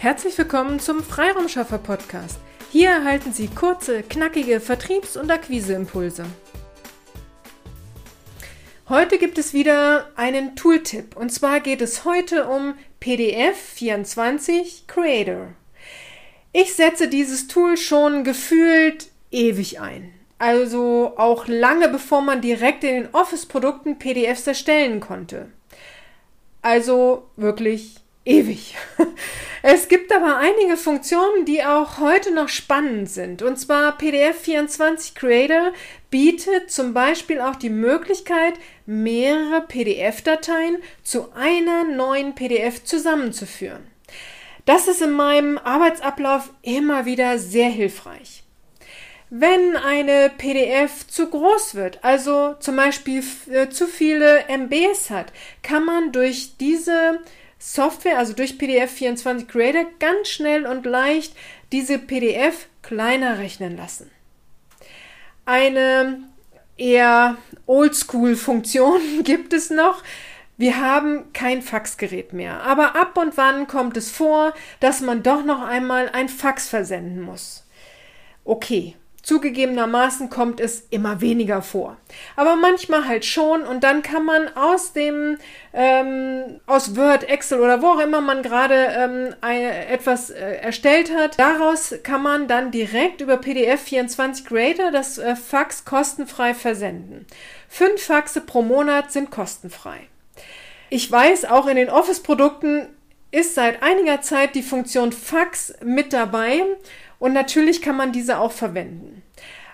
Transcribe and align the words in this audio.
Herzlich 0.00 0.38
willkommen 0.38 0.80
zum 0.80 1.02
Freiraumschaffer 1.02 1.76
Podcast. 1.76 2.38
Hier 2.72 2.88
erhalten 2.88 3.34
Sie 3.34 3.48
kurze, 3.48 4.02
knackige 4.02 4.58
Vertriebs- 4.58 5.18
und 5.18 5.30
Akquiseimpulse. 5.30 6.24
Heute 8.88 9.18
gibt 9.18 9.36
es 9.36 9.52
wieder 9.52 10.08
einen 10.16 10.56
Tooltip 10.56 11.18
und 11.18 11.28
zwar 11.28 11.60
geht 11.60 11.82
es 11.82 12.06
heute 12.06 12.48
um 12.48 12.76
PDF 12.98 13.58
24 13.58 14.86
Creator. 14.86 15.48
Ich 16.54 16.72
setze 16.72 17.08
dieses 17.08 17.46
Tool 17.46 17.76
schon 17.76 18.24
gefühlt 18.24 19.08
ewig 19.30 19.82
ein. 19.82 20.14
Also 20.38 21.12
auch 21.18 21.46
lange 21.46 21.88
bevor 21.88 22.22
man 22.22 22.40
direkt 22.40 22.84
in 22.84 23.02
den 23.02 23.14
Office-Produkten 23.14 23.98
PDFs 23.98 24.46
erstellen 24.46 25.00
konnte. 25.00 25.50
Also 26.62 27.28
wirklich 27.36 28.00
ewig. 28.24 28.76
Es 29.62 29.88
gibt 29.88 30.10
aber 30.10 30.38
einige 30.38 30.78
Funktionen, 30.78 31.44
die 31.44 31.62
auch 31.62 31.98
heute 31.98 32.32
noch 32.32 32.48
spannend 32.48 33.10
sind. 33.10 33.42
Und 33.42 33.58
zwar 33.58 33.98
PDF 33.98 34.40
24 34.40 35.14
Creator 35.14 35.72
bietet 36.10 36.70
zum 36.70 36.94
Beispiel 36.94 37.42
auch 37.42 37.56
die 37.56 37.68
Möglichkeit, 37.68 38.54
mehrere 38.86 39.60
PDF-Dateien 39.60 40.78
zu 41.02 41.32
einer 41.34 41.84
neuen 41.84 42.34
PDF 42.34 42.84
zusammenzuführen. 42.84 43.86
Das 44.64 44.88
ist 44.88 45.02
in 45.02 45.12
meinem 45.12 45.58
Arbeitsablauf 45.58 46.50
immer 46.62 47.04
wieder 47.04 47.38
sehr 47.38 47.68
hilfreich. 47.68 48.44
Wenn 49.28 49.76
eine 49.76 50.32
PDF 50.36 51.06
zu 51.06 51.28
groß 51.28 51.76
wird, 51.76 52.02
also 52.02 52.54
zum 52.58 52.76
Beispiel 52.76 53.22
äh, 53.48 53.68
zu 53.68 53.86
viele 53.86 54.48
MBs 54.48 55.10
hat, 55.10 55.32
kann 55.62 55.84
man 55.84 56.10
durch 56.10 56.56
diese 56.58 57.20
Software, 57.60 58.16
also 58.18 58.32
durch 58.32 58.58
PDF 58.58 58.90
24 58.90 59.46
Creator, 59.46 59.84
ganz 59.98 60.28
schnell 60.28 60.66
und 60.66 60.86
leicht 60.86 61.36
diese 61.72 61.98
PDF 61.98 62.66
kleiner 62.82 63.38
rechnen 63.38 63.76
lassen. 63.76 64.10
Eine 65.44 66.20
eher 66.78 67.36
Oldschool-Funktion 67.66 69.00
gibt 69.24 69.52
es 69.52 69.68
noch. 69.68 70.02
Wir 70.56 70.80
haben 70.80 71.32
kein 71.34 71.60
Faxgerät 71.62 72.32
mehr, 72.32 72.62
aber 72.62 72.96
ab 72.96 73.16
und 73.18 73.36
wann 73.36 73.66
kommt 73.66 73.96
es 73.96 74.10
vor, 74.10 74.54
dass 74.80 75.02
man 75.02 75.22
doch 75.22 75.44
noch 75.44 75.62
einmal 75.62 76.08
ein 76.08 76.28
Fax 76.28 76.68
versenden 76.68 77.20
muss. 77.20 77.66
Okay, 78.44 78.96
Zugegebenermaßen 79.22 80.30
kommt 80.30 80.60
es 80.60 80.86
immer 80.90 81.20
weniger 81.20 81.62
vor. 81.62 81.96
Aber 82.36 82.56
manchmal 82.56 83.06
halt 83.06 83.24
schon 83.24 83.62
und 83.62 83.84
dann 83.84 84.02
kann 84.02 84.24
man 84.24 84.48
aus 84.56 84.92
dem, 84.92 85.38
ähm, 85.72 86.60
aus 86.66 86.96
Word, 86.96 87.28
Excel 87.28 87.60
oder 87.60 87.82
wo 87.82 87.88
auch 87.88 88.00
immer 88.00 88.20
man 88.20 88.42
gerade 88.42 88.74
ähm, 88.96 89.34
etwas 89.42 90.30
äh, 90.30 90.56
erstellt 90.56 91.14
hat, 91.14 91.38
daraus 91.38 91.94
kann 92.02 92.22
man 92.22 92.48
dann 92.48 92.70
direkt 92.70 93.20
über 93.20 93.36
PDF 93.36 93.82
24 93.82 94.46
Creator 94.46 94.90
das 94.90 95.18
äh, 95.18 95.36
Fax 95.36 95.84
kostenfrei 95.84 96.54
versenden. 96.54 97.26
Fünf 97.68 98.02
Faxe 98.02 98.40
pro 98.40 98.62
Monat 98.62 99.12
sind 99.12 99.30
kostenfrei. 99.30 100.00
Ich 100.88 101.10
weiß, 101.10 101.44
auch 101.44 101.66
in 101.68 101.76
den 101.76 101.88
Office-Produkten 101.88 102.88
ist 103.30 103.54
seit 103.54 103.82
einiger 103.82 104.20
Zeit 104.22 104.54
die 104.54 104.62
Funktion 104.62 105.12
Fax 105.12 105.74
mit 105.84 106.12
dabei 106.12 106.62
und 107.18 107.32
natürlich 107.32 107.82
kann 107.82 107.96
man 107.96 108.12
diese 108.12 108.38
auch 108.38 108.52
verwenden. 108.52 109.22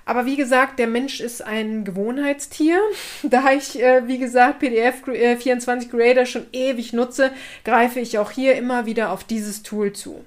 Aber 0.05 0.25
wie 0.25 0.37
gesagt, 0.37 0.79
der 0.79 0.87
Mensch 0.87 1.21
ist 1.21 1.43
ein 1.43 1.85
Gewohnheitstier. 1.85 2.81
Da 3.23 3.53
ich, 3.53 3.83
äh, 3.83 4.07
wie 4.07 4.19
gesagt, 4.19 4.61
PDF 4.61 5.07
äh, 5.09 5.37
24 5.37 5.91
Creator 5.91 6.27
schon 6.27 6.47
ewig 6.53 6.93
nutze, 6.93 7.33
greife 7.65 7.99
ich 7.99 8.19
auch 8.19 8.31
hier 8.31 8.55
immer 8.55 8.87
wieder 8.87 9.11
auf 9.11 9.25
dieses 9.25 9.63
Tool 9.63 9.93
zu. 9.93 10.25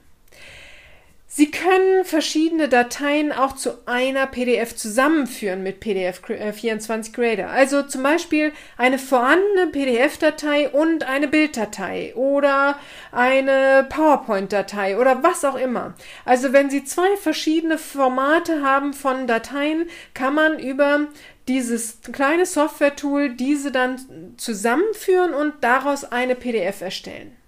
Sie 1.31 1.51
können 1.51 2.05
verschiedene 2.05 2.69
Dateien 2.69 3.31
auch 3.31 3.53
zu 3.55 3.85
einer 3.85 4.25
PDF 4.25 4.75
zusammenführen 4.75 5.61
mit 5.61 5.79
PDF 5.79 6.21
24 6.25 7.13
Creator. 7.13 7.45
Also 7.45 7.83
zum 7.83 8.01
Beispiel 8.01 8.51
eine 8.77 8.97
vorhandene 8.97 9.67
PDF-Datei 9.67 10.69
und 10.69 11.03
eine 11.03 11.27
Bilddatei 11.27 12.15
oder 12.15 12.79
eine 13.11 13.85
PowerPoint-Datei 13.89 14.97
oder 14.97 15.21
was 15.21 15.45
auch 15.45 15.53
immer. 15.53 15.93
Also 16.25 16.51
wenn 16.51 16.71
Sie 16.71 16.83
zwei 16.83 17.15
verschiedene 17.15 17.77
Formate 17.77 18.63
haben 18.63 18.93
von 18.93 19.27
Dateien, 19.27 19.87
kann 20.15 20.33
man 20.33 20.57
über 20.57 21.09
dieses 21.47 21.99
kleine 22.11 22.47
Software-Tool 22.47 23.35
diese 23.35 23.71
dann 23.71 24.33
zusammenführen 24.37 25.35
und 25.35 25.53
daraus 25.61 26.05
eine 26.05 26.33
PDF 26.33 26.81
erstellen. 26.81 27.38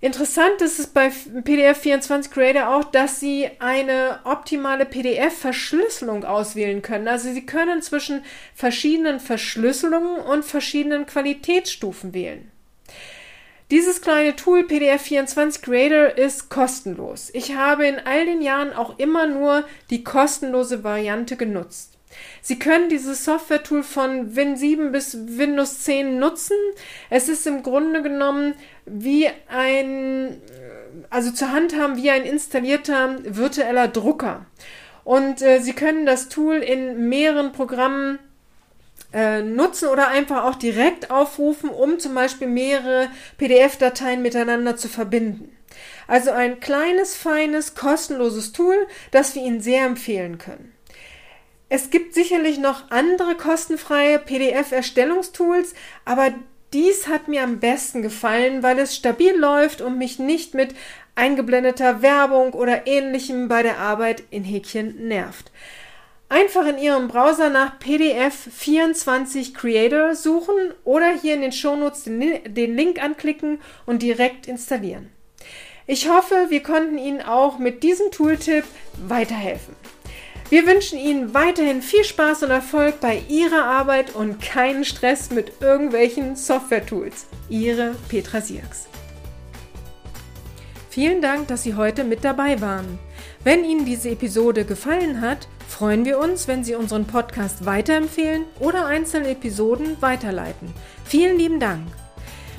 Interessant 0.00 0.60
ist 0.60 0.78
es 0.78 0.88
bei 0.88 1.10
PDF 1.44 1.78
24 1.78 2.30
Creator 2.30 2.68
auch, 2.68 2.84
dass 2.84 3.18
Sie 3.18 3.48
eine 3.60 4.20
optimale 4.24 4.84
PDF-Verschlüsselung 4.84 6.24
auswählen 6.24 6.82
können. 6.82 7.08
Also 7.08 7.32
Sie 7.32 7.46
können 7.46 7.80
zwischen 7.80 8.22
verschiedenen 8.54 9.20
Verschlüsselungen 9.20 10.20
und 10.20 10.44
verschiedenen 10.44 11.06
Qualitätsstufen 11.06 12.12
wählen. 12.12 12.50
Dieses 13.70 14.02
kleine 14.02 14.36
Tool 14.36 14.64
PDF 14.64 15.02
24 15.02 15.62
Creator 15.62 16.16
ist 16.18 16.50
kostenlos. 16.50 17.30
Ich 17.32 17.56
habe 17.56 17.86
in 17.86 17.98
all 17.98 18.26
den 18.26 18.42
Jahren 18.42 18.74
auch 18.74 18.98
immer 18.98 19.26
nur 19.26 19.64
die 19.88 20.04
kostenlose 20.04 20.84
Variante 20.84 21.36
genutzt. 21.36 21.95
Sie 22.40 22.58
können 22.58 22.88
dieses 22.88 23.24
Software-Tool 23.24 23.82
von 23.82 24.36
Win 24.36 24.56
7 24.56 24.92
bis 24.92 25.16
Windows 25.38 25.80
10 25.80 26.18
nutzen. 26.18 26.56
Es 27.10 27.28
ist 27.28 27.46
im 27.46 27.62
Grunde 27.62 28.02
genommen 28.02 28.54
wie 28.84 29.28
ein, 29.48 30.40
also 31.10 31.30
zur 31.32 31.52
Hand 31.52 31.76
haben 31.76 31.96
wie 31.96 32.10
ein 32.10 32.24
installierter 32.24 33.16
virtueller 33.24 33.88
Drucker. 33.88 34.46
Und 35.04 35.42
äh, 35.42 35.60
Sie 35.60 35.72
können 35.72 36.06
das 36.06 36.28
Tool 36.28 36.56
in 36.56 37.08
mehreren 37.08 37.52
Programmen 37.52 38.18
äh, 39.12 39.42
nutzen 39.42 39.88
oder 39.88 40.08
einfach 40.08 40.44
auch 40.44 40.56
direkt 40.56 41.10
aufrufen, 41.10 41.70
um 41.70 41.98
zum 41.98 42.14
Beispiel 42.14 42.48
mehrere 42.48 43.08
PDF-Dateien 43.38 44.22
miteinander 44.22 44.76
zu 44.76 44.88
verbinden. 44.88 45.56
Also 46.06 46.30
ein 46.30 46.60
kleines, 46.60 47.16
feines, 47.16 47.74
kostenloses 47.74 48.52
Tool, 48.52 48.86
das 49.10 49.34
wir 49.34 49.42
Ihnen 49.42 49.60
sehr 49.60 49.84
empfehlen 49.84 50.38
können. 50.38 50.75
Es 51.68 51.90
gibt 51.90 52.14
sicherlich 52.14 52.58
noch 52.58 52.90
andere 52.90 53.34
kostenfreie 53.34 54.18
PDF-Erstellungstools, 54.20 55.74
aber 56.04 56.32
dies 56.72 57.08
hat 57.08 57.26
mir 57.26 57.42
am 57.42 57.58
besten 57.58 58.02
gefallen, 58.02 58.62
weil 58.62 58.78
es 58.78 58.94
stabil 58.94 59.34
läuft 59.36 59.80
und 59.80 59.98
mich 59.98 60.18
nicht 60.18 60.54
mit 60.54 60.74
eingeblendeter 61.16 62.02
Werbung 62.02 62.52
oder 62.52 62.86
ähnlichem 62.86 63.48
bei 63.48 63.62
der 63.62 63.78
Arbeit 63.78 64.22
in 64.30 64.44
Häkchen 64.44 65.08
nervt. 65.08 65.50
Einfach 66.28 66.66
in 66.66 66.78
Ihrem 66.78 67.08
Browser 67.08 67.50
nach 67.50 67.78
PDF 67.78 68.34
24 68.34 69.54
Creator 69.54 70.14
suchen 70.14 70.74
oder 70.84 71.12
hier 71.20 71.34
in 71.34 71.40
den 71.40 71.52
Shownotes 71.52 72.04
den, 72.04 72.20
den 72.52 72.76
Link 72.76 73.02
anklicken 73.02 73.60
und 73.86 74.02
direkt 74.02 74.48
installieren. 74.48 75.10
Ich 75.86 76.08
hoffe, 76.08 76.46
wir 76.48 76.64
konnten 76.64 76.98
Ihnen 76.98 77.22
auch 77.22 77.58
mit 77.58 77.84
diesem 77.84 78.10
Tooltip 78.10 78.64
weiterhelfen. 78.96 79.76
Wir 80.48 80.64
wünschen 80.64 80.98
Ihnen 80.98 81.34
weiterhin 81.34 81.82
viel 81.82 82.04
Spaß 82.04 82.44
und 82.44 82.50
Erfolg 82.50 83.00
bei 83.00 83.20
Ihrer 83.28 83.64
Arbeit 83.64 84.14
und 84.14 84.40
keinen 84.40 84.84
Stress 84.84 85.30
mit 85.30 85.60
irgendwelchen 85.60 86.36
Software-Tools. 86.36 87.26
Ihre 87.48 87.96
Petra 88.08 88.40
Sierks. 88.40 88.86
Vielen 90.88 91.20
Dank, 91.20 91.48
dass 91.48 91.64
Sie 91.64 91.74
heute 91.74 92.04
mit 92.04 92.24
dabei 92.24 92.60
waren. 92.60 93.00
Wenn 93.42 93.64
Ihnen 93.64 93.84
diese 93.84 94.10
Episode 94.10 94.64
gefallen 94.64 95.20
hat, 95.20 95.48
freuen 95.68 96.04
wir 96.04 96.18
uns, 96.20 96.46
wenn 96.46 96.62
Sie 96.62 96.76
unseren 96.76 97.06
Podcast 97.06 97.66
weiterempfehlen 97.66 98.44
oder 98.60 98.86
einzelne 98.86 99.30
Episoden 99.30 100.00
weiterleiten. 100.00 100.72
Vielen 101.04 101.38
lieben 101.38 101.58
Dank. 101.58 101.88